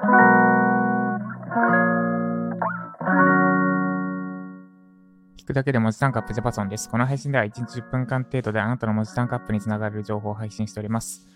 [0.00, 0.06] 聞
[5.46, 6.88] くだけで文字タンクアップジャパソンです。
[6.88, 11.28] この配信では1日10分間程度であなたの文字タンクアップにつながる情報を配信しております。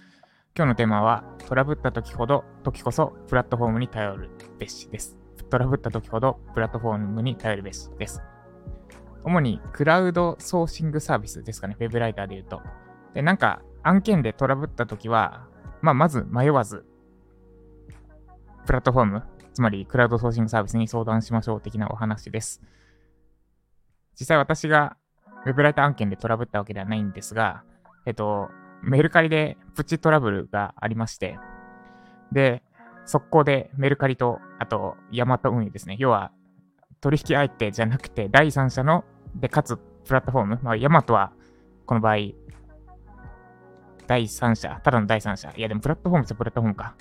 [0.56, 5.18] 今日のテーマは、トラブった時ほど、時こそプラットフォームに頼るべしです。
[5.50, 8.22] トラブった時ほど、プラットフォームに頼るべしです。
[9.24, 12.62] 主にクラウドソーシングサービスですかね、ウェブライターで言うと。
[13.12, 15.48] で、なんか案件でトラブった時は、
[15.82, 16.86] まあ、まず迷わず、
[18.66, 19.22] プラットフォーム、
[19.52, 22.62] つまりクラウドソーシングサービスに相談しましょう的なお話です。
[24.18, 24.96] 実際私が
[25.46, 27.62] ウェブライター案件でトラブったわけではないんですが、
[28.06, 28.48] えっと、
[28.82, 31.38] メルカリでプチトラブルがありまして、
[32.32, 32.62] で、
[33.06, 35.96] 速攻でメルカリと、あと、ヤマト運輸ですね。
[35.98, 36.32] 要は、
[37.00, 39.04] 取引相手じゃなくて、第三者の、
[39.34, 40.60] で、かつ、プラットフォーム。
[40.62, 41.32] まあ、ヤマトは、
[41.86, 42.16] この場合、
[44.06, 45.52] 第三者、ただの第三者。
[45.56, 46.94] いや、でもプラットフォームとプラットフォームか。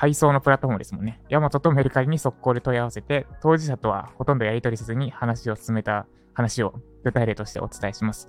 [0.00, 1.20] 配送のプラットフォームですもんね。
[1.28, 6.72] ヤマトとメルカリに速攻で問い合わせて、当事者とはほとんどやり取りせずに話を進めた話を
[7.04, 8.26] 具体例としてお伝えします。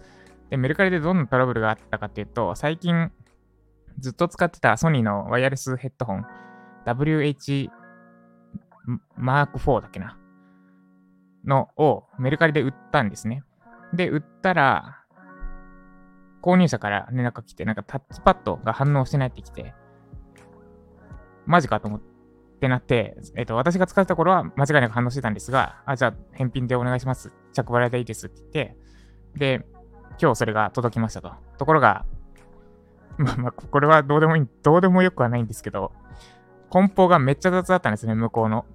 [0.50, 3.10] で、メルカリでどんなトラブルがあったかっていうと、最近
[4.00, 6.26] ずっと使ってたソニーのワイヤレスヘッドホン、
[6.86, 7.70] WH
[9.16, 10.18] マーク4だっけな？
[11.46, 13.44] のをメルカリで売ったんですね。
[13.94, 14.98] で、売ったら、
[16.42, 19.74] 購入者から連絡が来て、なんかタッチパッドが反応してないって来て、
[21.46, 22.02] マジかと思っ
[22.60, 27.32] てなって、えっと、私が使った頃は間違いなく反応してたんですが、あ、じゃあ返品でお願いします。
[27.54, 28.78] 着払いでいいですって言って、
[29.36, 29.66] で、
[30.22, 31.34] 今日それが届きましたと。
[31.58, 32.06] ところが、
[33.18, 35.92] まあまあ、これはどうでもいい、どうでもよくはないんですけど、
[36.70, 38.66] 梱包がめっちゃ雑だったんですね、向こうの。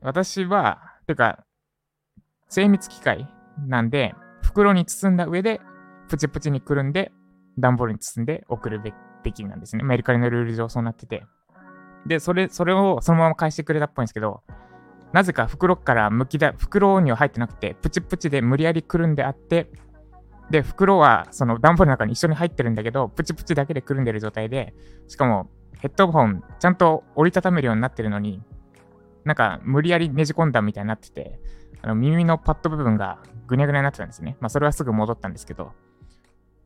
[0.00, 1.44] 私は、てか、
[2.48, 3.28] 精密機械
[3.66, 5.60] なんで、袋に包んだ上で、
[6.08, 7.12] プチプチにくるんで、
[7.58, 9.82] 段ボールに包んで送るべべきなんですね。
[9.82, 11.24] メルカリのルール上そうなってて。
[12.06, 14.42] で、それ、それをそのまま返してくれたっぽいんですけど、
[15.12, 19.70] なぜか袋から剥きだ、袋には入ってなくて、プチプチで無理やりくるんであって、
[20.50, 24.74] で、袋はその段ボールの中に一緒に入ってるんだけど、プチプチだけでくるんでる状態で、
[25.08, 28.42] しかもヘッドホンちゃんと折りたためるようになってるのに、
[29.24, 31.40] なんか無理やりねじ込んだみたいになってて、
[31.82, 34.36] あの耳のパッド部分がぐにゃぐにゃになってたんですね。
[34.40, 35.72] まあそれはすぐ戻ったんですけど、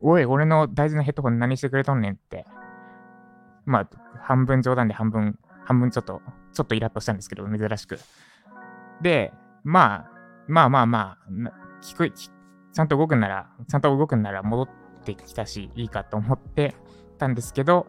[0.07, 2.45] おい、俺の大事なヘッドホン何してくれとんねんって、
[3.65, 3.89] まあ
[4.21, 6.21] 半分冗談で半分、半分ちょっと、
[6.53, 7.97] ちょっとイラッとしたんですけど、珍しく。
[9.01, 9.33] で、
[9.63, 10.11] まあ、
[10.47, 14.69] まあまあまあ、聞く、ちゃんと動くんなら、ちゃんと動くんなら戻っ
[15.03, 16.75] てきたし、いいかと思って
[17.17, 17.87] たんですけど、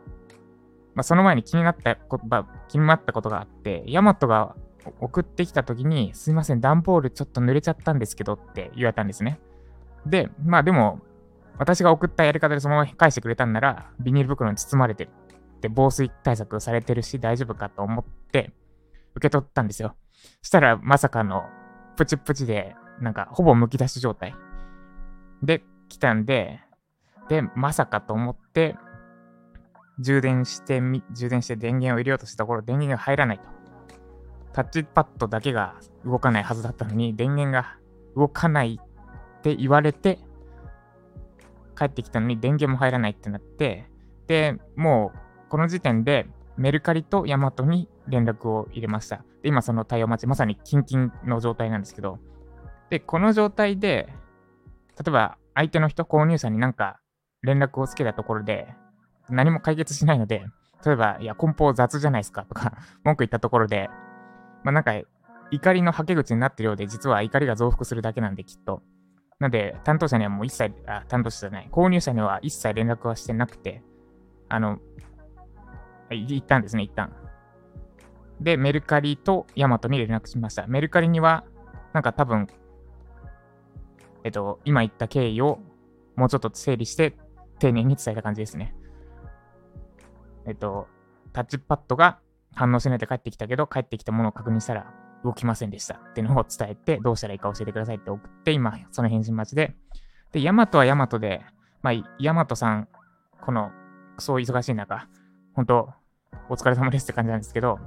[0.94, 4.56] まあ、その前に気になったこと、まあ気になったことがあって、ヤマトが
[5.00, 9.38] 送ってきた時に、すいません、段ボールちょっと濡れちゃったんですけどって言われたんですね。
[10.06, 11.00] で、まあでも、
[11.58, 15.10] 私が送ったやり方でそのまま返してくれたんなら、ビニール袋に包まれてる
[15.56, 18.52] って防水対策されてるし大丈夫かと思って
[19.14, 19.96] 受け取ったんですよ。
[20.42, 21.44] したらまさかの
[21.96, 24.34] プチプチで、なんかほぼ剥き出し状態
[25.42, 26.60] で来たんで、
[27.28, 28.76] で、まさかと思って、
[29.98, 33.44] 充電してみ、充電して電源を入れようとしたところ、電源が入らないと。
[34.52, 35.74] タッチパッドだけが
[36.04, 37.76] 動かないはずだったのに、電源が
[38.14, 40.18] 動かないって言われて、
[41.76, 43.90] 帰ってきたのに電源も入らないってなって、
[44.26, 45.18] で、もう
[45.50, 46.26] この時点で
[46.56, 49.24] メルカリとヤマトに連絡を入れました。
[49.42, 52.18] で、今その対応待ち、まさにキンキンの状態なんですけど、
[52.90, 54.08] で、この状態で、
[54.98, 57.00] 例えば相手の人、購入者になんか
[57.42, 58.66] 連絡をつけたところで、
[59.28, 60.44] 何も解決しないので、
[60.84, 63.88] 例えば、いや、梱包雑じゃないですかとか、 文句言ったところで、
[64.62, 64.92] まあなんか、
[65.50, 68.82] 怒りのはけ口になってるようで、実は怒りが増幅するだけなんで、きっと。
[69.38, 73.82] なので、担当者にはもう一切、あ、担当者じゃない、購入者には一切連絡はしてなくて、
[74.48, 74.78] あの、
[76.10, 77.12] い一旦ですね、一旦。
[78.40, 80.66] で、メルカリとヤマトに連絡しました。
[80.66, 81.44] メルカリには、
[81.92, 82.46] なんか多分、
[84.24, 85.60] えっと、今言った経緯を
[86.16, 87.16] もうちょっと整理して、
[87.58, 88.74] 丁寧に伝えた感じですね。
[90.46, 90.88] えっと、
[91.32, 92.20] タッチパッドが
[92.54, 94.92] 反応しないで帰ってきたけど、帰ってきたものを確認したら
[95.24, 99.74] 動きませんでしたっていうのを伝えて、どうしたらいいか教えてくださいって送って、今、その返信待ちで。
[100.32, 101.44] で、ヤマトはヤマトで、
[101.82, 102.88] まあ、ヤマトさん、
[103.40, 103.70] この、
[104.18, 105.08] そう忙しい中、
[105.54, 105.90] 本当
[106.48, 107.78] お疲れ様ですって感じなんですけど、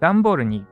[0.00, 0.64] 段ボールに、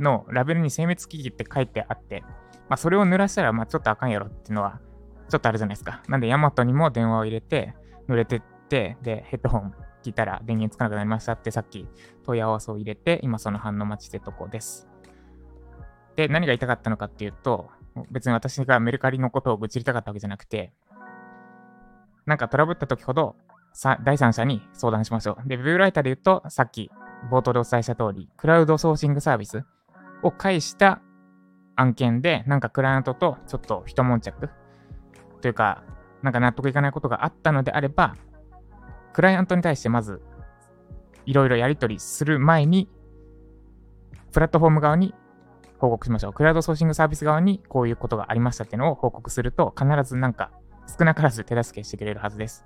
[0.00, 2.22] のラベルに精密機器って書いてあって、
[2.68, 4.80] まあ、それを濡らしたら、まあ、ちょっとあかんやろっていうのは、
[5.28, 6.02] ちょっとあるじゃないですか。
[6.08, 7.74] なんで、ヤマトにも電話を入れて、
[8.08, 11.88] 濡れてって、で、ヘッドホン聞いたら電源つかなくなりましたってさっき
[12.24, 14.88] 問い合わせを入れて、今その反応待ちってとこです。
[16.16, 17.70] で、何が言いたかったのかっていうと、
[18.10, 20.72] 別に私がメルカリのことを愚痴りたかったわけじゃなくて、
[22.26, 23.36] なんかトラブった時ほど、
[23.74, 25.48] さ第三者に相談しましょう。
[25.48, 26.90] で、ウェブライターで言うと、さっき
[27.30, 29.64] 冒頭でお伝えした通り、クラウドソーシングサービス
[30.22, 31.00] を介した
[31.76, 34.50] 案件で、なんかクライアントとちょっと一悶着
[35.40, 35.82] というか、
[36.22, 38.16] なんか納得いかないことがあったのであれば、
[39.12, 40.22] クライアントに対してまず、
[41.24, 42.88] いろいろやり取りする前に、
[44.32, 45.14] プラットフォーム側に
[45.82, 46.32] 報告しましょう。
[46.32, 50.52] クラウドソーシングサービス側にこういうことがありましたっていうのを報告すると、必ずなんか
[50.96, 52.64] 少なからず手助けしてくれるはずです。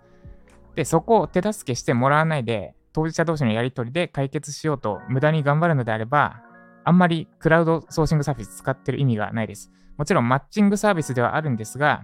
[0.74, 6.42] で、そこを手助けしてもらわないで、当事者同士のやり取りで解決しようと無駄に頑張るのであれば、
[6.84, 9.72] あんまりクラウドソーシングサービス使ってる意味がないです。
[9.96, 12.02] もちろんマッチングサービスではあるんですが、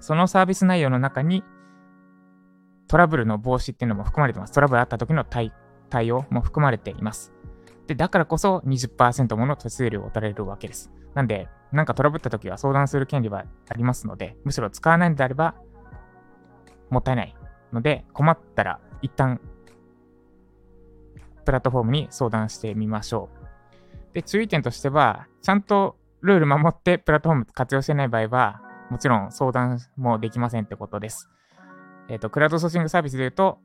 [0.00, 1.44] そのサービス内容の中に
[2.88, 4.52] トラブルの防止っていうのも含まれてます。
[4.52, 5.52] トラブルあった時の対
[5.88, 7.32] 対応も含まれています。
[7.86, 10.90] で、だからこそ20%もの手数料を取られるわけです。
[11.14, 15.54] なんで、なんかトラブった時は相談する権利はありますので、むしろ使わないのであれば、
[16.90, 17.34] もったいない
[17.72, 19.40] ので、困ったら一旦、
[21.44, 23.28] プラットフォームに相談してみましょ
[24.10, 24.14] う。
[24.14, 31.28] で、注意点としては、ちゃんとルール守ってプラットフォーム活用してない場合は、もちろん相談もできませんってことです。
[32.08, 33.58] えっ、ー、と、クラウドソーシングサービスで言うと、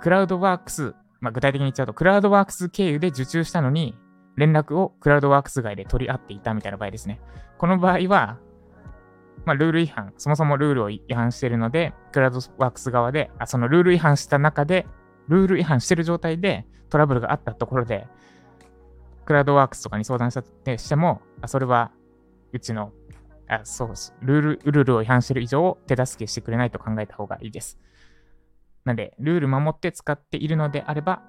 [0.00, 3.96] クラウドワークスまあ、具体的に言っちゃうと、クラウドワークス経由で受注したのに、
[4.36, 7.20] 連絡をクラウドワークス外で取り合っていたみたいな場合ですね。
[7.58, 8.38] この場合は、
[9.44, 14.86] まあ、ルール違反、そもそもルールを違反しているので、クラウドワークス側で、あそのルール違反した中で、
[15.28, 18.06] ルール違反してる状態でトラブルがあったところで、
[19.24, 21.92] クラウドワークスとかに相談したとしても、あそれは
[22.52, 22.92] うちの、
[23.48, 23.88] あそう。
[24.22, 27.78] ルール、ルールを違反してる以上、手助けしてくれないと考えた方がいいです。
[28.84, 31.22] なんで、ルール守って使っているのであれば、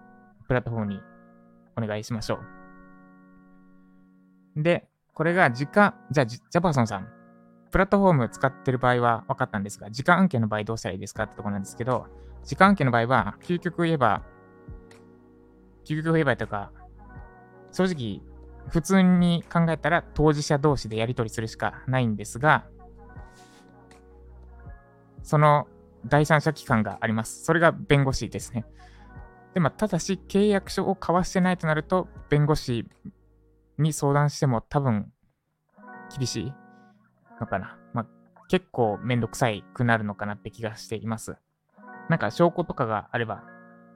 [0.47, 1.01] プラットフォームに
[1.77, 2.39] お願いしましょ
[4.57, 4.63] う。
[4.63, 7.07] で、これが時間、じゃあ、ジャパーソンさん、
[7.71, 12.07] プラットフォーム使ってる場合は分かったんですが、時間案件の場合どうしたらいいですかってとこなんですけど、
[12.43, 14.23] 時間案件の場合は、究極言えば、
[15.85, 16.71] 究極言えばとか、
[17.71, 18.21] 正直、
[18.69, 22.65] 普通に考えたら当事者同士でやり取りするしかないんですが、
[25.23, 25.67] その
[26.05, 27.43] 第三者機関があります。
[27.43, 28.65] それが弁護士ですね。
[29.53, 32.87] で、まあ、ただし、契約書を交わしてないとなると、弁護士
[33.77, 35.11] に相談しても多分、
[36.17, 36.53] 厳しい
[37.39, 37.77] のかな。
[37.93, 38.07] まあ、
[38.47, 41.35] 結構めんどくさいくなるのかなって気がしています。
[42.09, 43.43] なんか証拠とかがあれば、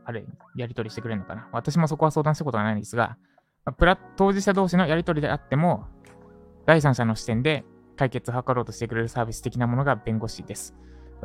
[0.06, 0.26] あれ、
[0.56, 1.50] やり取りしてくれるのかな。
[1.52, 3.18] 私もそこは相談したことがないんですが、
[3.66, 5.88] まあ、プラ当事者同士のやり取りであっても、
[6.66, 7.64] 第三者の視点で
[7.96, 10.76] 解決を図ろうとしてくれるサービス的なものが弁護士です。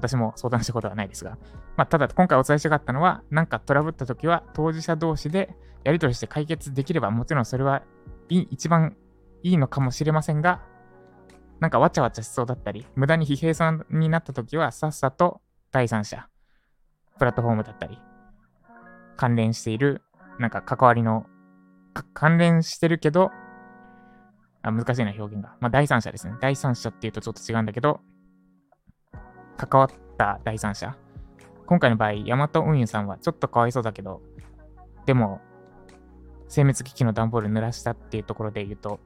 [0.01, 1.39] 私も相談したことはないですが、
[1.77, 5.55] まあ、ただ今回お伝えしたかったのは、なんかトラブった時は当事者同士で
[5.85, 7.83] やり取りして解決できれば、もちろんそれは
[8.29, 8.97] い一番
[9.43, 10.63] いいのかもしれませんが、
[11.61, 16.29] なんかわちゃわちゃしそうだったり、無駄に疲弊さんになった時は、さっさと第三者、
[17.19, 17.99] プラットフォームだったり、
[19.17, 20.03] 関連している、
[20.39, 21.27] なんか関わりの、
[22.15, 23.31] 関連してるけど、
[24.63, 25.57] あ難しいな表現が。
[25.61, 26.35] まあ、第三者ですね。
[26.41, 28.01] 第三者っていうとちょっと違うんだけど、
[29.57, 30.97] 関わった第三者。
[31.67, 34.23] 今回の場合、ヤマト運輸さんはちょっとかわいそうだけど、
[35.07, 35.41] でも、
[36.49, 39.01] 精密機器の段ボール濡らしたっていうところで言うと、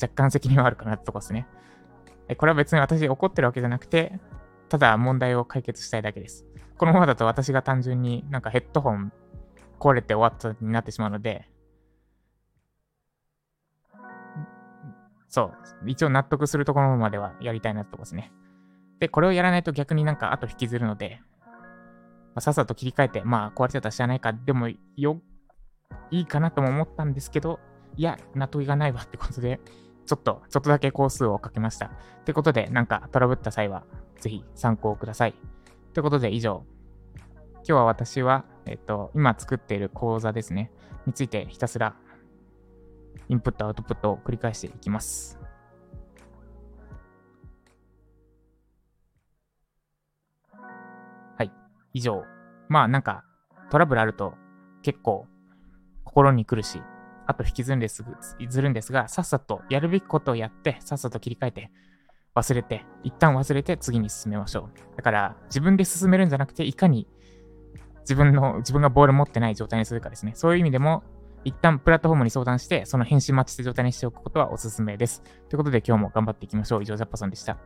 [0.00, 1.46] 若干責任はあるかなってとこですね。
[2.36, 4.20] これは別に私怒ってるわけじゃなくて、
[4.68, 6.44] ただ問題を解決したいだけです。
[6.76, 9.12] このままだと私が単純になんかヘッドホン
[9.80, 11.48] 壊れて終わったになってしまうので、
[15.28, 15.54] そう。
[15.86, 18.32] 一応納得するところまではやりたいなってとこですね。
[19.00, 21.20] で、これをやらないと逆になんか後引きずるので、
[22.34, 25.20] まあ、さっさと切り替えて、まあ壊れちゃったら知らないか、でもよ、
[26.10, 27.60] いいかなとも思ったんですけど、
[27.96, 29.60] いや、納得がないわってことで、
[30.06, 31.86] ちょっと、ちょっとだけ工数をかけました。
[31.86, 31.90] っ
[32.24, 33.84] てことで、なんかトラブった際は、
[34.20, 35.34] ぜひ参考ください。
[35.92, 36.64] ということで、以上。
[37.56, 40.70] 今日は私は、えっと、今作っている講座ですね、
[41.06, 41.96] についてひたすら
[43.28, 45.37] インプット、アウトプットを繰り返していきます。
[51.98, 52.24] 以上。
[52.68, 53.24] まあなんか
[53.70, 54.34] トラブルあると
[54.82, 55.26] 結構
[56.04, 56.80] 心に来るし、
[57.26, 58.04] あと引きずるんです
[58.48, 61.70] ずるんですが、さっさとやるべきことをやって、さっさと切り替えて、
[62.34, 64.96] 忘れて、一旦忘れて次に進めましょう。
[64.96, 67.06] だから自分で進めるんじゃなくて、いかに
[68.00, 70.32] 自分の、自分がボール持ってない状態にするかですね。
[70.34, 71.02] そういう意味でも、
[71.44, 75.22] 一旦プラットフォームに相談して、その返信待ちした状態にしておくことはおすすめです。
[75.48, 76.82] ということで今日も頑張っていきましょう。
[76.82, 77.58] 以上、ジャッパさんでした。